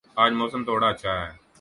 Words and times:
آج 0.17 0.31
موسم 0.33 0.63
تھوڑا 0.63 0.87
اچھا 0.89 1.13
ہے 1.21 1.29